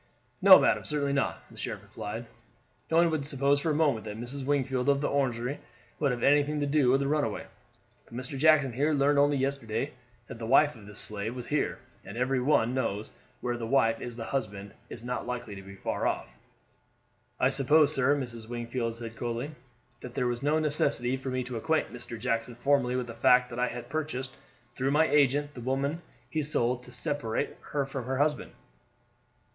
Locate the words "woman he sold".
25.61-26.81